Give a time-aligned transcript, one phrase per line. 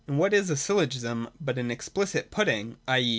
[0.07, 3.07] And what is a Syllogism but an explicit putting, i.